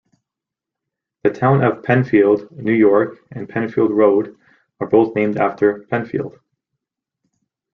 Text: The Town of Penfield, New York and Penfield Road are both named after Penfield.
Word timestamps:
The 1.23 1.29
Town 1.29 1.63
of 1.63 1.83
Penfield, 1.83 2.51
New 2.51 2.71
York 2.73 3.19
and 3.33 3.47
Penfield 3.47 3.91
Road 3.91 4.35
are 4.79 4.87
both 4.87 5.15
named 5.15 5.37
after 5.37 5.83
Penfield. 5.91 6.39